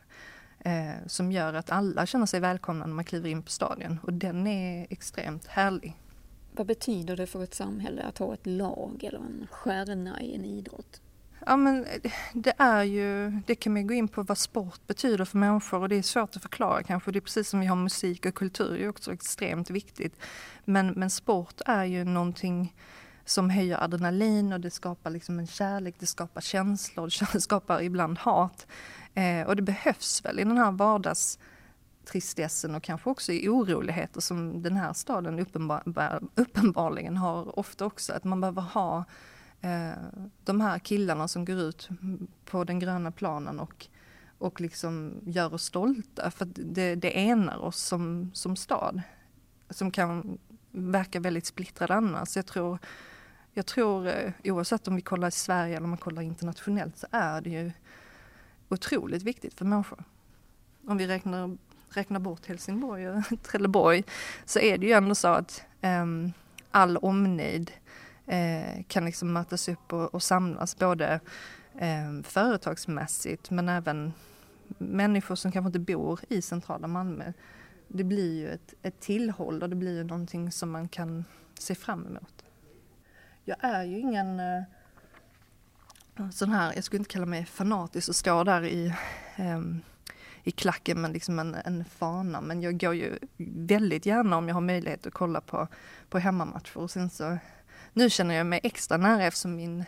[0.60, 4.14] Eh, som gör att alla känner sig välkomna när man kliver in på stadion och
[4.14, 5.98] den är extremt härlig.
[6.52, 10.46] Vad betyder det för ett samhälle att ha ett lag eller en stjärna i en
[10.46, 11.02] idrott?
[11.46, 15.26] Ja men eh, det är ju, det kan man gå in på vad sport betyder
[15.26, 17.12] för människor och det är svårt att förklara kanske.
[17.12, 20.16] Det är precis som vi har musik och kultur det är också extremt viktigt.
[20.66, 22.76] Men, men sport är ju någonting
[23.26, 28.18] som höjer adrenalin och det skapar liksom en kärlek, det skapar känslor, det skapar ibland
[28.18, 28.68] hat.
[29.14, 34.64] Eh, och det behövs väl i den här vardagstristessen och kanske också i oroligheter som
[34.64, 35.84] den här staden uppenbar,
[36.36, 38.14] uppenbarligen har ofta också.
[38.14, 39.06] Att man behöver ha
[39.62, 39.92] Eh,
[40.44, 41.90] de här killarna som går ut
[42.46, 43.88] på den gröna planen och,
[44.38, 46.32] och liksom gör oss stolta.
[46.32, 49.02] För det, det enar oss som, som stad.
[49.70, 50.38] Som kan
[50.72, 52.36] verka väldigt splittrad annars.
[52.36, 52.80] Jag tror,
[53.54, 57.08] jag tror eh, oavsett om vi kollar i Sverige eller om man kollar internationellt så
[57.12, 57.72] är det ju
[58.70, 60.04] otroligt viktigt för människor.
[60.88, 61.58] Om vi räknar,
[61.90, 64.04] räknar bort Helsingborg och Trelleborg
[64.46, 66.34] så är det ju ändå så att um,
[66.72, 67.72] all omnejd
[68.28, 71.20] eh, kan liksom mötas upp och, och samlas både
[71.80, 74.14] eh, företagsmässigt men även
[74.78, 77.34] människor som kanske inte bor i centrala Malmö.
[77.88, 81.26] Det blir ju ett, ett tillhåll och det blir ju någonting som man kan
[81.60, 82.46] se fram emot.
[83.46, 84.64] Jag är ju ingen eh,
[86.32, 88.88] sån här, jag skulle inte kalla mig fanatisk och stå där i,
[89.36, 89.62] eh,
[90.44, 92.42] i klacken med liksom en, en fana.
[92.42, 95.68] Men jag går ju väldigt gärna om jag har möjlighet att kolla på,
[96.10, 96.78] på hemmamatcher.
[96.78, 97.38] Och sen så
[97.94, 99.86] nu känner jag mig extra nära eftersom min,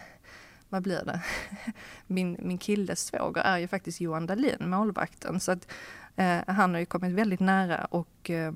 [0.69, 1.21] vad blir det,
[2.07, 5.39] min, min killes svåger är ju faktiskt Johan Dahlin, målvakten.
[5.39, 5.71] Så att
[6.15, 8.53] eh, han har ju kommit väldigt nära och eh,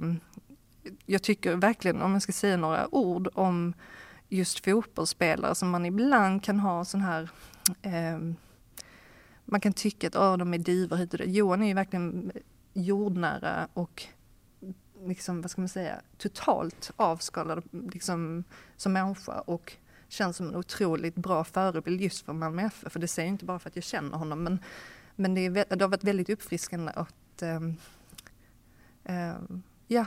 [1.05, 3.73] jag tycker verkligen, om jag ska säga några ord om
[4.29, 7.29] just fotbollsspelare som man ibland kan ha sån här
[7.81, 8.19] eh,
[9.47, 11.35] man kan tycka att oh, de är divor hit och dit.
[11.35, 12.31] Johan är ju verkligen
[12.73, 14.03] jordnära och
[15.05, 18.43] liksom, vad ska man säga, totalt avskalad liksom,
[18.77, 19.73] som människa och
[20.07, 22.93] känns som en otroligt bra förebild just för Malmö FF.
[22.93, 24.59] För det säger jag inte bara för att jag känner honom men,
[25.15, 27.75] men det, är, det har varit väldigt uppfriskande att, ähm,
[29.03, 30.05] ähm, ja,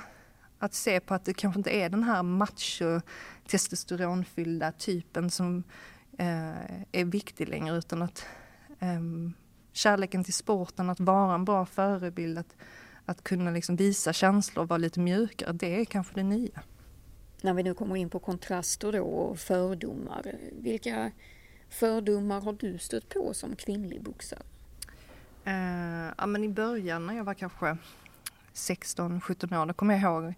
[0.58, 3.00] att se på att det kanske inte är den här macho
[3.46, 5.62] testosteronfyllda typen som
[6.18, 8.26] äh, är viktig längre utan att
[8.80, 9.34] ähm,
[9.72, 12.56] kärleken till sporten, att vara en bra förebild, att,
[13.04, 16.62] att kunna liksom visa känslor och vara lite mjukare, det är kanske det nya.
[17.42, 21.10] När vi nu kommer in på kontraster då och fördomar, vilka
[21.68, 24.42] fördomar har du stött på som kvinnlig boxare?
[25.46, 27.76] Uh, ja, men I början när jag var kanske
[28.54, 30.34] 16-17 år, då kommer jag ihåg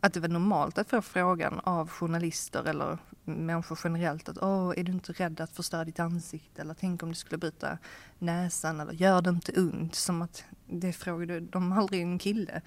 [0.00, 4.84] att det var normalt att få frågan av journalister eller människor generellt att åh, är
[4.84, 7.78] du inte rädd att förstöra ditt ansikte eller tänk om du skulle bryta
[8.18, 9.94] näsan eller gör det inte ont?
[9.94, 12.62] Som att det frågade de aldrig en kille.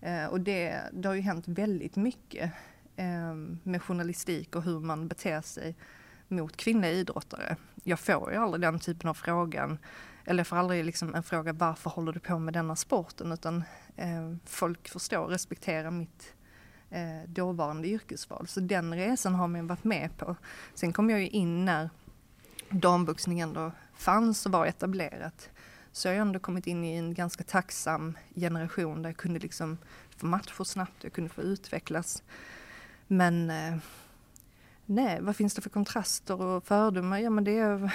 [0.00, 2.52] Eh, och det, det har ju hänt väldigt mycket
[2.96, 5.76] eh, med journalistik och hur man beter sig
[6.28, 7.56] mot kvinnliga idrottare.
[7.84, 9.78] Jag får ju aldrig den typen av frågan
[10.24, 13.64] eller jag får aldrig liksom en fråga varför håller du på med denna sporten utan
[13.96, 16.34] eh, folk förstår och respekterar mitt
[16.94, 18.46] eh, dåvarande yrkesval.
[18.46, 20.36] Så den resan har man varit med på.
[20.74, 21.90] Sen kom jag ju in när
[22.70, 25.50] damboxning ändå fanns och var etablerat.
[25.92, 29.78] Så jag har ändå kommit in i en ganska tacksam generation där jag kunde liksom
[30.16, 32.22] få matcher snabbt, jag kunde få utvecklas.
[33.06, 33.76] Men eh,
[34.86, 37.18] nej, vad finns det för kontraster och fördomar?
[37.18, 37.92] Ja men det är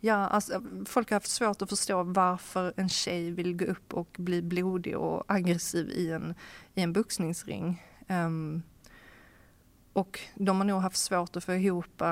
[0.00, 4.16] Ja, alltså, folk har haft svårt att förstå varför en tjej vill gå upp och
[4.18, 6.34] bli blodig och aggressiv i en,
[6.74, 7.82] i en boxningsring.
[8.08, 8.62] Um,
[9.92, 12.02] och de har nog haft svårt att få ihop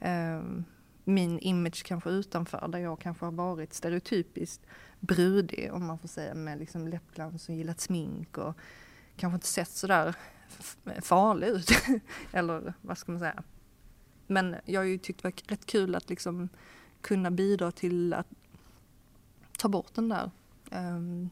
[0.00, 0.64] um,
[1.04, 4.66] min image kanske utanför, där jag kanske har varit stereotypiskt
[5.00, 8.54] brudig, om man får säga, med liksom läppglans och gillat smink och
[9.16, 10.14] kanske inte sett sådär
[11.02, 11.70] farlig ut.
[12.32, 13.42] Eller vad ska man säga.
[14.26, 16.48] Men jag har ju tyckt det var rätt kul att liksom
[17.00, 18.26] kunna bidra till att
[19.58, 20.30] ta bort den där
[20.70, 21.28] eh,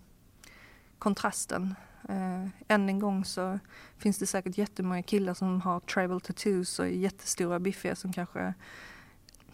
[0.98, 1.74] kontrasten.
[2.08, 3.58] Eh, än en gång så
[3.98, 8.54] finns det säkert jättemånga killar som har tribal tattoos och är jättestora biffiga som kanske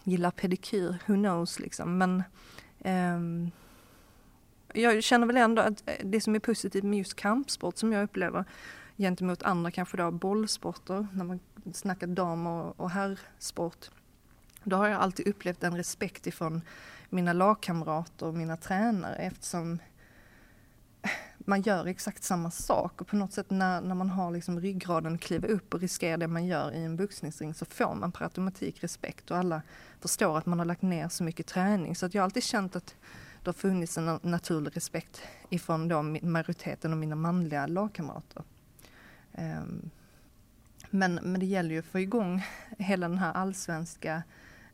[0.03, 1.97] gillar pedikyr, who knows liksom.
[1.97, 2.23] Men
[2.79, 3.49] eh,
[4.73, 8.03] jag känner väl ändå att eh, det som är positivt med just kampsport som jag
[8.03, 8.45] upplever
[8.97, 11.39] gentemot andra kanske då bollsporter, när man
[11.73, 13.89] snackar dam och, och herrsport,
[14.63, 16.61] då har jag alltid upplevt en respekt ifrån
[17.09, 19.79] mina lagkamrater och mina tränare eftersom
[21.37, 25.17] man gör exakt samma sak och på något sätt när, när man har liksom ryggraden
[25.17, 28.83] kliva upp och riskerar det man gör i en boxningsring så får man per automatik
[28.83, 29.61] respekt och alla
[29.99, 31.95] förstår att man har lagt ner så mycket träning.
[31.95, 32.95] Så att jag har alltid känt att
[33.43, 38.43] det har funnits en naturlig respekt ifrån då majoriteten av mina manliga lagkamrater.
[39.33, 39.89] Ehm,
[40.89, 42.45] men, men det gäller ju att få igång
[42.77, 44.23] hela den här allsvenska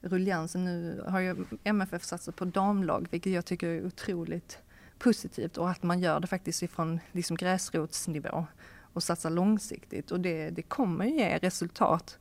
[0.02, 0.66] ruljansen.
[0.66, 4.60] Nu har ju MFF satsat på damlag, vilket jag tycker är otroligt
[5.00, 8.46] positivt och att man gör det faktiskt ifrån liksom gräsrotsnivå
[8.94, 12.20] och satsar långsiktigt och det, det kommer ge resultat.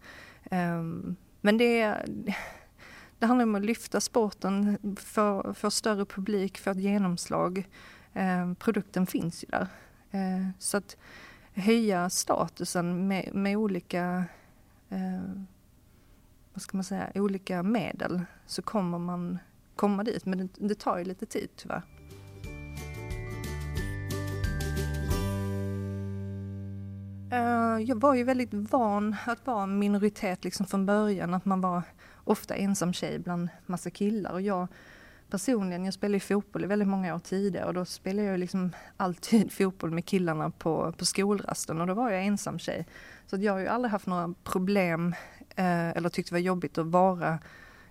[0.50, 1.96] Um, men det,
[3.18, 7.68] det handlar om att lyfta sporten, få, få större publik, få ett genomslag.
[8.14, 9.66] Um, produkten finns ju där.
[10.14, 10.96] Uh, så att
[11.54, 14.24] höja statusen med, med olika
[14.92, 15.42] uh,
[16.58, 19.38] vad ska man säga, olika medel så kommer man
[19.76, 20.26] komma dit.
[20.26, 21.82] Men det, det tar ju lite tid tyvärr.
[27.32, 31.60] Eh, jag var ju väldigt van att vara en minoritet liksom från början, att man
[31.60, 31.82] var
[32.24, 34.32] ofta ensam tjej bland massa killar.
[34.32, 34.68] Och jag
[35.30, 38.72] personligen, jag spelade ju fotboll i väldigt många år tidigare och då spelade jag liksom
[38.96, 42.86] alltid fotboll med killarna på, på skolrasten och då var jag ensam tjej.
[43.26, 45.14] Så jag har ju aldrig haft några problem
[45.58, 47.38] eh, eller tyckt det var jobbigt att vara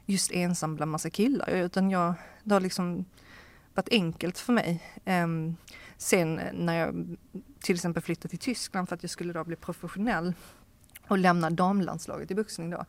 [0.05, 1.49] just ensam bland massa killar.
[1.49, 3.05] Utan jag, det har liksom
[3.73, 4.83] varit enkelt för mig.
[5.05, 5.27] Eh,
[5.97, 7.17] sen när jag
[7.59, 10.33] till exempel flyttade till Tyskland för att jag skulle då bli professionell
[11.07, 12.85] och lämna damlandslaget i boxning då.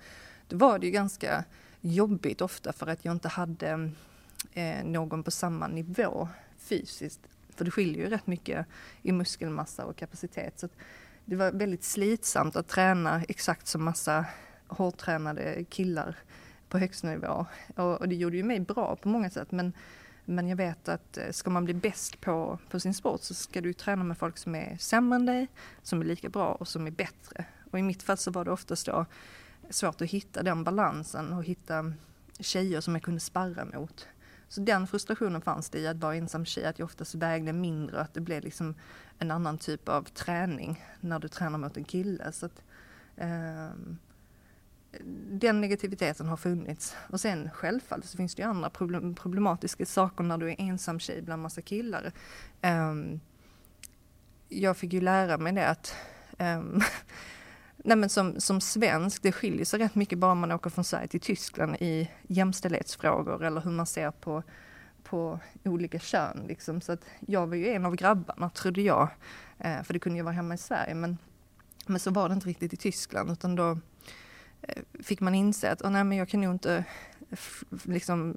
[0.48, 1.44] Då var det ju ganska
[1.80, 3.90] jobbigt ofta för att jag inte hade
[4.52, 7.20] eh, någon på samma nivå fysiskt.
[7.56, 8.66] För det skiljer ju rätt mycket
[9.02, 10.58] i muskelmassa och kapacitet.
[10.58, 10.68] Så
[11.24, 14.24] det var väldigt slitsamt att träna exakt som massa
[14.68, 16.16] hårdtränade killar
[16.68, 17.46] på högsta nivå.
[17.76, 19.72] Och, och, det gjorde ju mig bra på många sätt men,
[20.24, 23.60] men jag vet att eh, ska man bli bäst på, på sin sport så ska
[23.60, 25.48] du träna med folk som är sämre än dig,
[25.82, 27.44] som är lika bra och som är bättre.
[27.70, 29.06] Och i mitt fall så var det oftast då
[29.70, 31.92] svårt att hitta den balansen och hitta
[32.40, 34.06] tjejer som jag kunde sparra mot.
[34.48, 37.96] Så den frustrationen fanns det i att vara ensam tjej, att jag oftast vägde mindre
[37.96, 38.74] och att det blev liksom
[39.18, 42.32] en annan typ av träning när du tränar mot en kille.
[42.32, 42.62] Så att,
[43.16, 43.98] um,
[45.30, 46.96] den negativiteten har funnits.
[47.10, 51.00] Och sen självfallet så finns det ju andra problem, problematiska saker när du är ensam
[51.00, 52.12] tjej bland massa killar.
[52.62, 53.20] Um,
[54.48, 55.94] jag fick ju lära mig det att
[56.38, 56.80] um,
[57.84, 61.08] Nej men som, som svensk, det skiljer sig rätt mycket bara man åker från Sverige
[61.08, 64.42] till Tyskland i jämställdhetsfrågor eller hur man ser på,
[65.02, 66.44] på olika kön.
[66.48, 66.80] Liksom.
[66.80, 69.08] Så att jag var ju en av grabbarna, trodde jag.
[69.58, 70.94] Eh, för det kunde ju vara hemma i Sverige.
[70.94, 71.18] Men,
[71.86, 73.78] men så var det inte riktigt i Tyskland utan då
[74.62, 76.84] Eh, fick man inse att oh, nej, men jag kan nog inte,
[77.82, 78.34] liksom,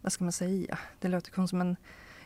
[0.00, 1.76] vad ska man säga, det låter konstigt men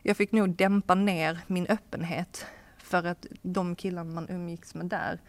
[0.03, 2.47] jag fick nog dämpa ner min öppenhet
[2.79, 5.21] för att de killarna man umgicks med där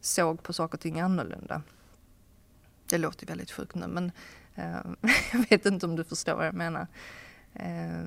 [0.00, 1.62] såg på saker och ting annorlunda.
[2.86, 4.12] Det låter väldigt sjukt nu men
[4.54, 4.80] eh,
[5.32, 6.86] jag vet inte om du förstår vad jag menar.
[7.54, 8.04] Eh,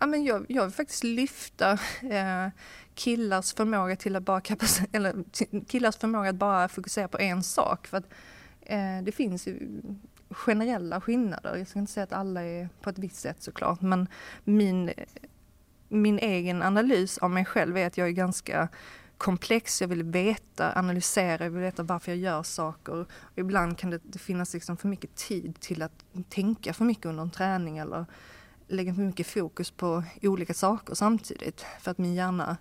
[0.00, 2.48] ja, men jag, jag vill faktiskt lyfta eh,
[2.94, 4.42] killars förmåga till att bara
[4.92, 5.24] eller
[5.66, 7.86] killars förmåga att bara fokusera på en sak.
[7.86, 8.08] För att
[8.60, 9.82] eh, det finns ju
[10.30, 11.56] generella skillnader.
[11.56, 14.08] Jag ska inte säga att alla är på ett visst sätt såklart men
[14.44, 14.90] min,
[15.88, 18.68] min egen analys av mig själv är att jag är ganska
[19.18, 22.92] komplex, jag vill veta, analysera, jag vill veta varför jag gör saker.
[23.00, 27.22] Och ibland kan det finnas liksom för mycket tid till att tänka för mycket under
[27.22, 28.06] en träning eller
[28.68, 32.56] lägga för mycket fokus på olika saker samtidigt för att min hjärna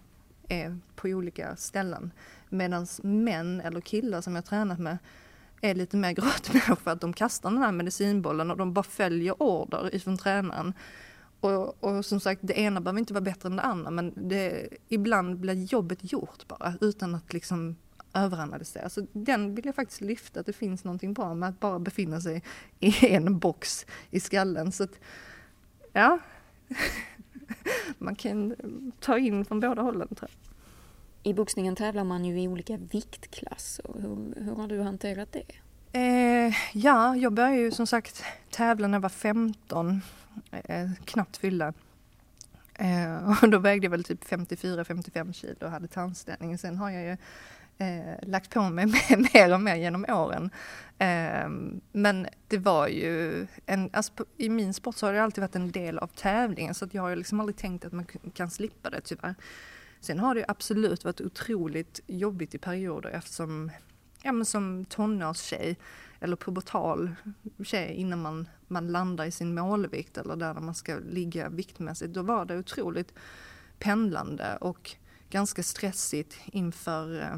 [0.47, 2.11] är på olika ställen.
[2.49, 4.97] Medan män eller killar som jag tränat med
[5.61, 9.41] är lite mer gråtmänniskor för att de kastar den här medicinbollen och de bara följer
[9.43, 10.73] order ifrån tränaren.
[11.39, 14.67] Och, och, som sagt, det ena behöver inte vara bättre än det andra men det,
[14.89, 17.75] ibland blir jobbet gjort bara utan att liksom
[18.13, 18.89] överanalysera.
[18.89, 22.21] Så den vill jag faktiskt lyfta, att det finns någonting bra med att bara befinna
[22.21, 22.43] sig
[22.79, 24.71] i en box i skallen.
[24.71, 24.99] Så att,
[25.95, 26.19] ja,
[27.97, 28.55] man kan
[28.99, 30.51] ta in från båda hållen tror jag.
[31.31, 33.85] I boxningen tävlar man ju i olika viktklasser.
[33.95, 35.43] Hur, hur har du hanterat det?
[35.99, 40.01] Eh, ja, jag började ju som sagt tävla när jag var 15
[40.51, 41.73] eh, knappt fyllda.
[42.73, 46.57] Eh, och då vägde jag väl typ 54-55 kilo och hade tandställning.
[46.57, 47.17] Sen har jag ju
[47.77, 48.85] eh, lagt på mig
[49.33, 50.49] mer och mer genom åren.
[50.97, 51.49] Eh,
[51.91, 55.71] men det var ju, en, alltså i min sport så har det alltid varit en
[55.71, 59.01] del av tävlingen så att jag har liksom aldrig tänkt att man kan slippa det
[59.01, 59.35] tyvärr.
[59.99, 63.71] Sen har det absolut varit otroligt jobbigt i perioder eftersom,
[64.21, 65.77] ja men som tonårstjej
[66.19, 67.15] eller pubertal
[67.63, 72.21] tjej innan man, man landar i sin målvikt eller där man ska ligga viktmässigt, då
[72.21, 73.13] var det otroligt
[73.79, 74.95] pendlande och
[75.29, 77.37] ganska stressigt inför eh,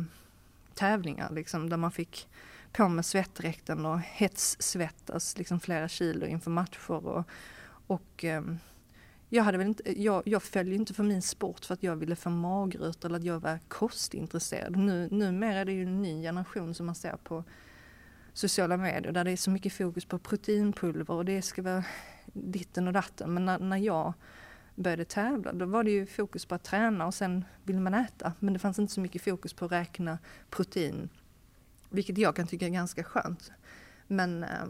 [0.78, 2.28] tävlingar liksom, där man fick
[2.72, 7.24] på med svettdräkten och hetssvettas liksom flera kilo inför matcher och,
[7.88, 8.42] och eh,
[9.30, 12.16] jag, hade väl inte, jag, jag följde inte för min sport för att jag ville
[12.16, 14.76] få magrutor eller att jag var kostintresserad.
[14.76, 17.44] Nu, numera är det ju en ny generation som man ser på
[18.34, 21.84] sociala medier där det är så mycket fokus på proteinpulver och det ska vara
[22.34, 23.34] ditten och datten.
[23.34, 24.14] Men när, när jag
[24.78, 28.34] började tävla då var det ju fokus på att träna och sen ville man äta.
[28.40, 31.10] Men det fanns inte så mycket fokus på att räkna protein.
[31.90, 33.52] Vilket jag kan tycka är ganska skönt.
[34.08, 34.66] Men eh,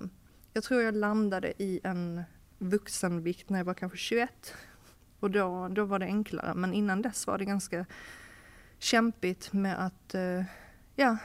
[0.54, 2.24] jag tror jag landade i en
[2.58, 4.54] vuxenvikt när jag var kanske 21.
[5.20, 6.54] Och då, då var det enklare.
[6.54, 7.86] Men innan dess var det ganska
[8.80, 10.44] kämpigt med att eh,
[10.96, 11.18] ja,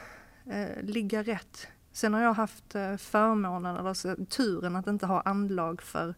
[0.45, 5.21] eh, ligga rätt Sen har jag haft eh, förmånen, eller alltså, turen att inte ha
[5.21, 6.15] anlag för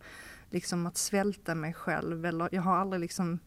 [0.56, 3.40] liksom att svälta mig själv eller jag har aldrig liksom,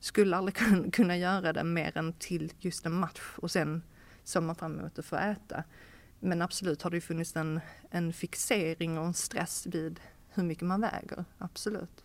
[0.00, 0.56] skulle aldrig
[0.92, 3.82] kunna göra det mer än till just en match och sen
[4.24, 5.64] såg man fram emot att få äta.
[6.20, 10.00] Men absolut har det funnits en, en fixering och en stress vid
[10.34, 12.04] hur mycket man väger, absolut.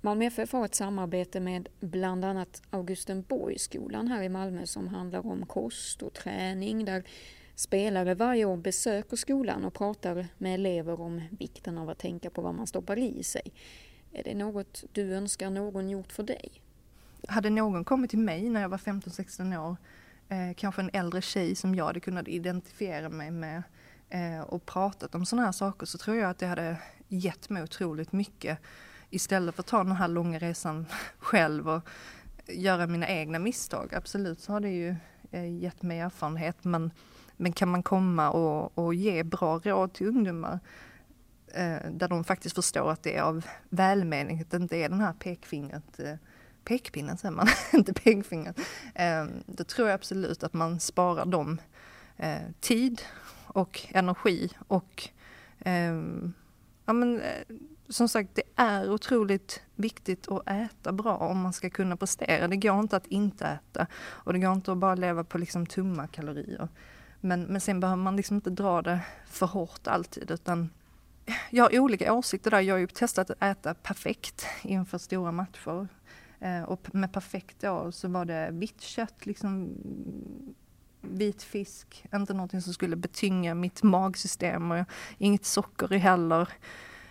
[0.00, 5.46] Malmö FF har ett samarbete med bland annat Augustenborgsskolan här i Malmö som handlar om
[5.46, 7.04] kost och träning där
[7.54, 12.42] spelare varje år besöker skolan och pratar med elever om vikten av att tänka på
[12.42, 13.52] vad man stoppar i sig.
[14.12, 16.52] Är det något du önskar någon gjort för dig?
[17.28, 19.76] Hade någon kommit till mig när jag var 15-16 år,
[20.28, 23.62] eh, kanske en äldre tjej som jag hade kunnat identifiera mig med
[24.08, 26.76] eh, och pratat om sådana här saker så tror jag att det hade
[27.08, 28.58] gett mig otroligt mycket
[29.10, 30.86] istället för att ta den här långa resan
[31.18, 31.88] själv och
[32.48, 33.94] göra mina egna misstag.
[33.94, 34.96] Absolut så har det ju
[35.30, 36.90] eh, gett mig erfarenhet men,
[37.42, 40.58] men kan man komma och, och ge bra råd till ungdomar
[41.54, 45.00] eh, där de faktiskt förstår att det är av välmening, att det inte är den
[45.00, 46.14] här pekfingret eh,
[46.64, 48.60] pekpinnen säger man, inte pekfingret.
[48.94, 51.60] Eh, då tror jag absolut att man sparar dem
[52.16, 53.02] eh, tid
[53.46, 55.08] och energi och
[55.58, 56.02] eh,
[56.84, 57.56] ja men eh,
[57.88, 62.48] som sagt, det är otroligt viktigt att äta bra om man ska kunna prestera.
[62.48, 65.66] Det går inte att inte äta och det går inte att bara leva på liksom
[65.66, 66.68] tumma kalorier.
[67.24, 70.70] Men, men sen behöver man liksom inte dra det för hårt alltid utan
[71.50, 72.60] jag har olika åsikter där.
[72.60, 75.88] Jag har ju testat att äta perfekt inför stora matcher.
[76.40, 79.74] Eh, och med perfekt då så var det vitt kött, liksom
[81.00, 84.84] vit fisk, inte någonting som skulle betynga mitt magsystem och
[85.18, 86.48] inget socker i heller.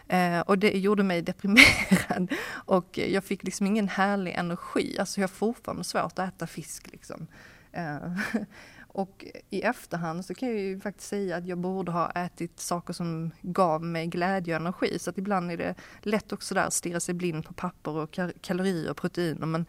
[0.07, 2.31] Eh, och det gjorde mig deprimerad
[2.65, 4.99] och jag fick liksom ingen härlig energi.
[4.99, 7.27] Alltså jag har fortfarande svårt att äta fisk liksom.
[7.71, 8.17] Eh,
[8.93, 12.93] och i efterhand så kan jag ju faktiskt säga att jag borde ha ätit saker
[12.93, 14.99] som gav mig glädje och energi.
[14.99, 18.19] Så att ibland är det lätt också där att stirra sig blind på papper och
[18.41, 19.45] kalorier och proteiner.
[19.45, 19.65] Men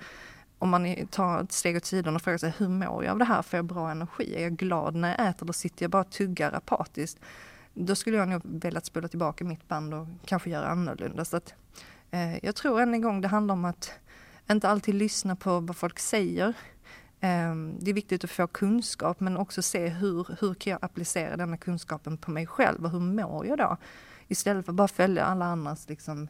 [0.58, 3.24] om man tar ett steg åt sidan och frågar sig hur mår jag av det
[3.24, 3.42] här?
[3.42, 4.34] Får jag bra energi?
[4.36, 7.20] Är jag glad när jag äter eller sitter jag bara och tuggar apatiskt?
[7.74, 11.24] Då skulle jag nog velat spola tillbaka mitt band och kanske göra annorlunda.
[11.24, 11.54] Så att,
[12.10, 13.92] eh, jag tror än en gång det handlar om att
[14.50, 16.54] inte alltid lyssna på vad folk säger.
[17.24, 21.36] Ehm, det är viktigt att få kunskap men också se hur, hur kan jag applicera
[21.36, 23.76] denna kunskapen på mig själv och hur mår jag då?
[24.28, 26.28] Istället för att bara följa alla andras liksom,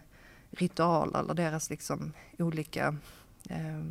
[0.51, 2.97] ritualer eller deras liksom, olika
[3.49, 3.85] eh,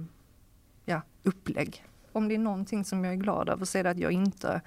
[0.85, 1.85] ja, upplägg.
[2.11, 4.61] Om det är någonting som jag är glad över så är det att jag inte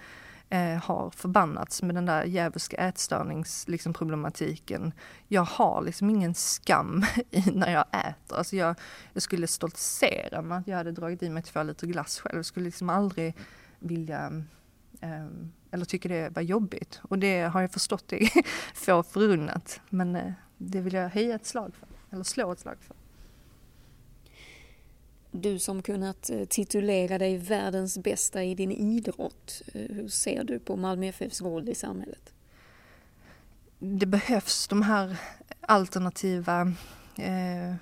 [0.54, 4.82] eh, har förbannats med den där djävulska ätstörningsproblematiken.
[4.82, 8.36] Liksom, jag har liksom ingen skam i när jag äter.
[8.36, 8.76] Alltså jag,
[9.12, 12.36] jag skulle stoltsera med att jag hade dragit i mig två liter glass själv.
[12.36, 13.36] Jag skulle liksom aldrig
[13.78, 14.44] vilja
[15.00, 15.26] eh,
[15.70, 17.00] eller tycker det var jobbigt.
[17.02, 18.30] Och det har jag förstått är
[18.74, 19.80] få förunnat.
[19.90, 22.96] Men eh, det vill jag höja ett slag för, eller slå ett slag för.
[25.36, 30.58] Du som kunnat eh, titulera dig världens bästa i din idrott, eh, hur ser du
[30.58, 32.32] på Malmö FFs roll i samhället?
[33.78, 35.16] Det behövs de här
[35.60, 36.60] alternativa
[37.18, 37.74] eh,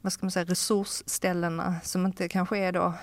[0.00, 2.94] vad ska man säga, resursställena som inte kanske är då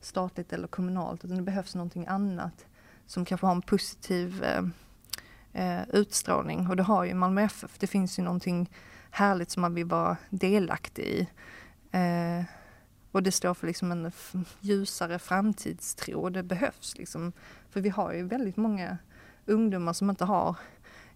[0.00, 2.66] statligt eller kommunalt utan det behövs någonting annat
[3.06, 4.64] som kanske har en positiv eh,
[5.52, 7.78] eh utstrålning och det har ju Malmö FF.
[7.78, 8.70] Det finns ju någonting
[9.10, 11.28] härligt som man vill vara delaktig i.
[11.92, 12.44] Eh,
[13.12, 14.12] och det står för liksom en
[14.60, 17.32] ljusare framtidstro och det behövs liksom.
[17.70, 18.98] För vi har ju väldigt många
[19.46, 20.56] ungdomar som inte har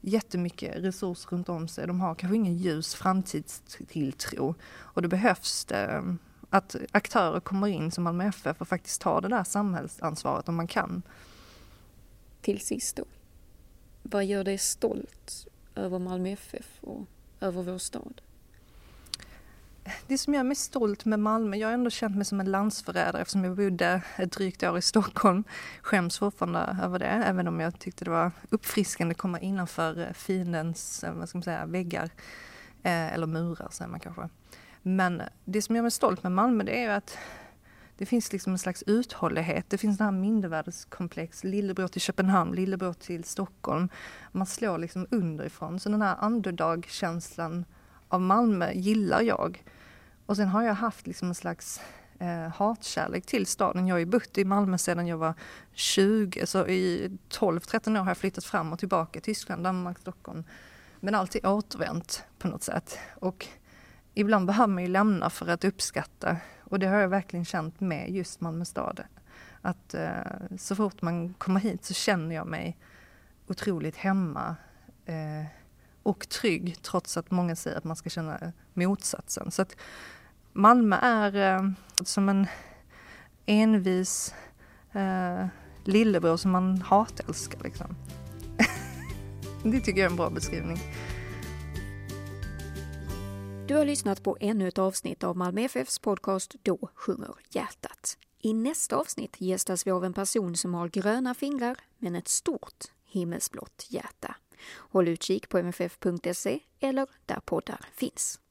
[0.00, 1.86] jättemycket resurser runt om sig.
[1.86, 4.54] De har kanske ingen ljus framtidstilltro.
[4.72, 6.16] Och det behövs det,
[6.50, 10.66] att aktörer kommer in som Malmö FF och faktiskt tar det där samhällsansvaret om man
[10.66, 11.02] kan.
[12.40, 13.04] Till sist då.
[14.02, 17.06] Vad gör dig stolt över Malmö FF och
[17.40, 18.20] över vår stad?
[20.06, 23.22] Det som gör mig stolt med Malmö, jag har ändå känt mig som en landsförrädare
[23.22, 25.44] eftersom jag bodde ett drygt år i Stockholm.
[25.82, 30.12] Skäms fortfarande över det, även om jag tyckte det var uppfriskande att komma innanför eh,
[30.12, 32.10] fiendens, eh, vad ska man säga, väggar.
[32.82, 34.28] Eh, eller murar säger man kanske.
[34.82, 37.18] Men det som gör mig stolt med Malmö det är ju att
[37.96, 39.70] det finns liksom en slags uthållighet.
[39.70, 43.88] Det finns det här mindervärdeskomplex, lillebror till Köpenhamn, lillebror till Stockholm.
[44.32, 45.80] Man slår liksom underifrån.
[45.80, 47.64] Så den här underdog-känslan
[48.12, 49.64] av Malmö gillar jag.
[50.26, 51.80] Och sen har jag haft liksom en slags
[52.18, 53.86] eh, hatkärlek till staden.
[53.86, 55.34] Jag har ju bott i Malmö sedan jag var
[55.72, 59.20] 20, så i 12-13 år har jag flyttat fram och tillbaka.
[59.20, 60.44] Tyskland, Danmark, Stockholm.
[61.00, 62.98] Men alltid återvänt på något sätt.
[63.14, 63.46] Och
[64.14, 66.36] ibland behöver man ju lämna för att uppskatta.
[66.64, 69.00] Och det har jag verkligen känt med just Malmö stad.
[69.62, 72.78] Att eh, så fort man kommer hit så känner jag mig
[73.46, 74.56] otroligt hemma.
[75.06, 75.61] Eh,
[76.02, 79.50] och trygg trots att många säger att man ska känna motsatsen.
[79.50, 79.76] Så att
[80.52, 81.70] Malmö är eh,
[82.04, 82.46] som en
[83.46, 84.34] envis
[84.92, 85.46] eh,
[85.84, 87.96] lillebror som man hatälskar liksom.
[89.64, 90.78] det tycker jag är en bra beskrivning.
[93.68, 98.18] Du har lyssnat på ännu ett avsnitt av Malmö FFs podcast Då sjunger hjärtat.
[98.38, 102.84] I nästa avsnitt gästas vi av en person som har gröna fingrar men ett stort
[103.04, 104.36] himmelsblått hjärta.
[104.66, 108.41] Håll utkik på mff.se eller där poddar finns.